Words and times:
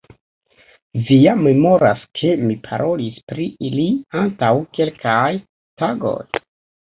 Vi 1.09 1.15
ja 1.23 1.33
memoras, 1.41 1.99
ke 2.21 2.31
mi 2.45 2.55
parolis 2.69 3.19
pri 3.33 3.45
ili 3.69 3.85
antaŭ 4.23 4.51
kelkaj 4.79 5.29
tagoj? 5.83 6.19